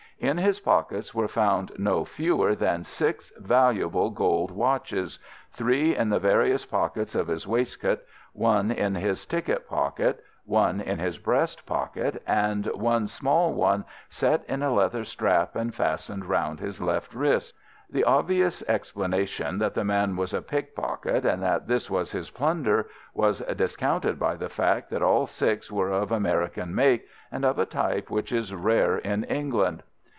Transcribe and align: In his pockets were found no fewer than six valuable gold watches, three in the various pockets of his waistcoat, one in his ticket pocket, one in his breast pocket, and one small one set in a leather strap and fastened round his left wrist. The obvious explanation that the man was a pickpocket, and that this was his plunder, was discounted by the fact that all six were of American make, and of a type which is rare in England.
In 0.23 0.37
his 0.37 0.59
pockets 0.59 1.15
were 1.15 1.27
found 1.27 1.71
no 1.79 2.05
fewer 2.05 2.53
than 2.53 2.83
six 2.83 3.33
valuable 3.39 4.11
gold 4.11 4.51
watches, 4.51 5.17
three 5.51 5.95
in 5.95 6.09
the 6.09 6.19
various 6.19 6.63
pockets 6.63 7.15
of 7.15 7.25
his 7.25 7.47
waistcoat, 7.47 8.01
one 8.33 8.69
in 8.69 8.93
his 8.93 9.25
ticket 9.25 9.67
pocket, 9.67 10.23
one 10.45 10.79
in 10.79 10.99
his 10.99 11.17
breast 11.17 11.65
pocket, 11.65 12.21
and 12.27 12.67
one 12.75 13.07
small 13.07 13.51
one 13.55 13.83
set 14.09 14.45
in 14.47 14.61
a 14.61 14.71
leather 14.71 15.03
strap 15.03 15.55
and 15.55 15.73
fastened 15.73 16.25
round 16.25 16.59
his 16.59 16.79
left 16.79 17.15
wrist. 17.15 17.55
The 17.89 18.03
obvious 18.03 18.61
explanation 18.69 19.57
that 19.57 19.73
the 19.73 19.83
man 19.83 20.15
was 20.17 20.35
a 20.35 20.41
pickpocket, 20.43 21.25
and 21.25 21.41
that 21.41 21.67
this 21.67 21.89
was 21.89 22.11
his 22.11 22.29
plunder, 22.29 22.87
was 23.15 23.39
discounted 23.39 24.19
by 24.19 24.35
the 24.35 24.49
fact 24.49 24.91
that 24.91 25.01
all 25.01 25.25
six 25.25 25.71
were 25.71 25.89
of 25.89 26.11
American 26.11 26.75
make, 26.75 27.07
and 27.31 27.43
of 27.43 27.57
a 27.57 27.65
type 27.65 28.11
which 28.11 28.31
is 28.31 28.53
rare 28.53 28.97
in 28.99 29.23
England. 29.23 29.81